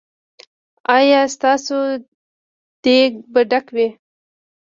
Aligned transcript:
ایا 0.95 1.21
ستاسو 1.35 1.77
دیګ 2.83 3.11
به 3.31 3.41
ډک 3.51 3.65
وي؟ 3.75 3.87